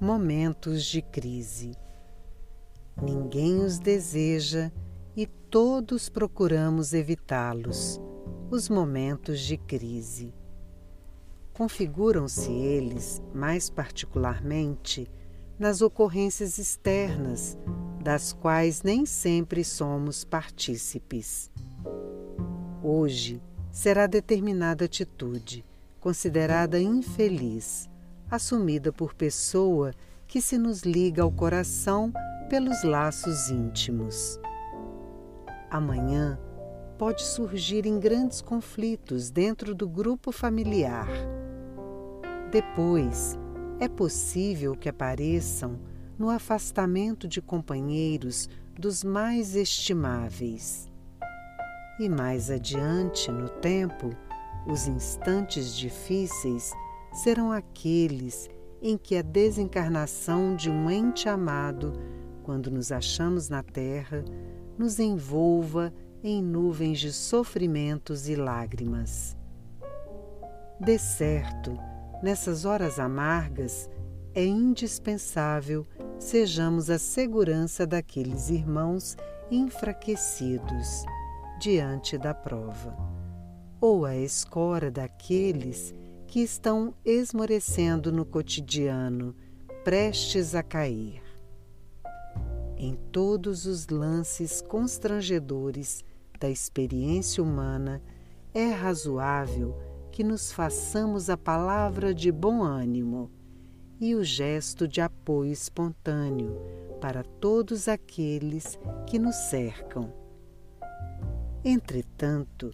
momentos 0.00 0.84
de 0.84 1.00
crise. 1.00 1.72
Ninguém 3.00 3.60
os 3.64 3.78
deseja 3.78 4.70
e 5.16 5.26
todos 5.26 6.08
procuramos 6.08 6.92
evitá-los, 6.92 8.00
os 8.50 8.68
momentos 8.68 9.40
de 9.40 9.56
crise. 9.56 10.34
Configuram-se 11.54 12.52
eles, 12.52 13.22
mais 13.34 13.70
particularmente, 13.70 15.10
nas 15.58 15.80
ocorrências 15.80 16.58
externas, 16.58 17.56
das 18.02 18.32
quais 18.32 18.82
nem 18.82 19.06
sempre 19.06 19.64
somos 19.64 20.24
partícipes. 20.24 21.50
Hoje 22.82 23.42
será 23.70 24.06
determinada 24.06 24.84
atitude, 24.84 25.64
considerada 25.98 26.78
infeliz, 26.78 27.88
assumida 28.30 28.92
por 28.92 29.14
pessoa 29.14 29.92
que 30.26 30.40
se 30.40 30.58
nos 30.58 30.82
liga 30.82 31.22
ao 31.22 31.30
coração 31.30 32.12
pelos 32.48 32.82
laços 32.82 33.50
íntimos. 33.50 34.40
Amanhã 35.70 36.38
pode 36.98 37.22
surgir 37.22 37.86
em 37.86 37.98
grandes 37.98 38.40
conflitos 38.40 39.30
dentro 39.30 39.74
do 39.74 39.88
grupo 39.88 40.32
familiar. 40.32 41.08
Depois, 42.50 43.38
é 43.78 43.88
possível 43.88 44.74
que 44.74 44.88
apareçam 44.88 45.78
no 46.18 46.30
afastamento 46.30 47.28
de 47.28 47.42
companheiros 47.42 48.48
dos 48.78 49.04
mais 49.04 49.54
estimáveis. 49.54 50.90
E 51.98 52.08
mais 52.08 52.50
adiante 52.50 53.30
no 53.30 53.48
tempo, 53.48 54.10
os 54.66 54.86
instantes 54.86 55.76
difíceis 55.76 56.72
serão 57.16 57.50
aqueles 57.50 58.48
em 58.82 58.98
que 58.98 59.16
a 59.16 59.22
desencarnação 59.22 60.54
de 60.54 60.70
um 60.70 60.90
ente 60.90 61.28
amado, 61.28 61.94
quando 62.42 62.70
nos 62.70 62.92
achamos 62.92 63.48
na 63.48 63.62
terra, 63.62 64.22
nos 64.78 64.98
envolva 64.98 65.92
em 66.22 66.42
nuvens 66.42 67.00
de 67.00 67.10
sofrimentos 67.12 68.28
e 68.28 68.36
lágrimas. 68.36 69.34
De 70.78 70.98
certo, 70.98 71.78
nessas 72.22 72.66
horas 72.66 72.98
amargas, 72.98 73.88
é 74.34 74.44
indispensável 74.44 75.86
sejamos 76.18 76.90
a 76.90 76.98
segurança 76.98 77.86
daqueles 77.86 78.50
irmãos 78.50 79.16
enfraquecidos 79.50 81.04
diante 81.58 82.18
da 82.18 82.34
prova, 82.34 82.94
ou 83.80 84.04
a 84.04 84.14
escora 84.14 84.90
daqueles 84.90 85.94
que 86.26 86.40
estão 86.40 86.94
esmorecendo 87.04 88.10
no 88.10 88.24
cotidiano, 88.24 89.34
prestes 89.84 90.54
a 90.54 90.62
cair. 90.62 91.22
Em 92.76 92.94
todos 93.10 93.64
os 93.64 93.88
lances 93.88 94.60
constrangedores 94.60 96.04
da 96.38 96.50
experiência 96.50 97.42
humana, 97.42 98.02
é 98.52 98.70
razoável 98.70 99.76
que 100.10 100.24
nos 100.24 100.52
façamos 100.52 101.30
a 101.30 101.36
palavra 101.36 102.14
de 102.14 102.30
bom 102.32 102.62
ânimo 102.62 103.30
e 104.00 104.14
o 104.14 104.24
gesto 104.24 104.86
de 104.86 105.00
apoio 105.00 105.52
espontâneo 105.52 106.60
para 107.00 107.22
todos 107.22 107.88
aqueles 107.88 108.78
que 109.06 109.18
nos 109.18 109.36
cercam. 109.36 110.12
Entretanto, 111.64 112.70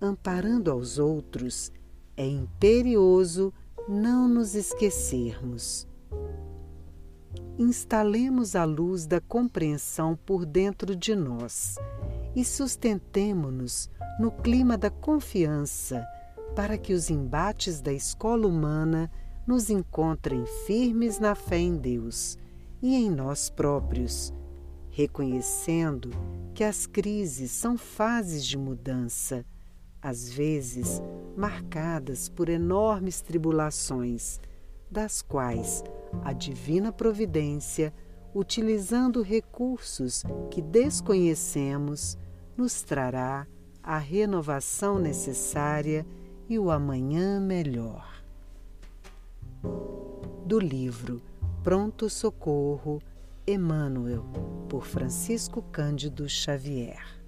amparando 0.00 0.70
aos 0.70 0.98
outros, 0.98 1.72
é 2.16 2.26
imperioso 2.26 3.52
não 3.88 4.28
nos 4.28 4.54
esquecermos. 4.54 5.86
Instalemos 7.58 8.56
a 8.56 8.64
luz 8.64 9.06
da 9.06 9.20
compreensão 9.20 10.16
por 10.16 10.44
dentro 10.44 10.96
de 10.96 11.14
nós 11.14 11.76
e 12.34 12.44
sustentemo-nos 12.44 13.88
no 14.18 14.30
clima 14.30 14.76
da 14.76 14.90
confiança 14.90 16.04
para 16.54 16.78
que 16.78 16.92
os 16.92 17.10
embates 17.10 17.80
da 17.80 17.92
escola 17.92 18.46
humana 18.46 19.10
nos 19.46 19.70
encontrem 19.70 20.44
firmes 20.66 21.18
na 21.18 21.34
fé 21.34 21.58
em 21.58 21.76
Deus 21.76 22.38
e 22.80 22.94
em 22.94 23.10
nós 23.10 23.50
próprios, 23.50 24.32
reconhecendo 24.90 26.10
que 26.54 26.64
as 26.64 26.86
crises 26.86 27.50
são 27.50 27.76
fases 27.76 28.44
de 28.44 28.56
mudança 28.56 29.44
às 30.04 30.28
vezes 30.30 31.02
marcadas 31.34 32.28
por 32.28 32.50
enormes 32.50 33.22
tribulações, 33.22 34.38
das 34.90 35.22
quais 35.22 35.82
a 36.22 36.34
divina 36.34 36.92
providência, 36.92 37.90
utilizando 38.34 39.22
recursos 39.22 40.22
que 40.50 40.60
desconhecemos, 40.60 42.18
nos 42.54 42.82
trará 42.82 43.46
a 43.82 43.96
renovação 43.96 44.98
necessária 44.98 46.06
e 46.50 46.58
o 46.58 46.70
amanhã 46.70 47.40
melhor. 47.40 48.22
Do 50.44 50.58
livro 50.58 51.22
Pronto 51.62 52.10
Socorro, 52.10 53.00
Emmanuel, 53.46 54.24
por 54.68 54.84
Francisco 54.84 55.62
Cândido 55.62 56.28
Xavier. 56.28 57.23